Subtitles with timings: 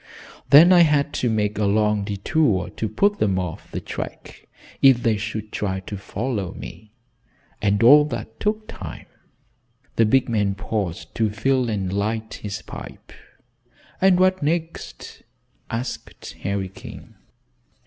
[0.49, 4.47] Then I had to make a long detour to put them off the track
[4.81, 6.95] if they should try to follow me,
[7.61, 9.05] and all that took time."
[9.97, 13.11] The big man paused to fill and light his pipe.
[14.01, 15.21] "And what next?"
[15.69, 17.13] asked Harry King.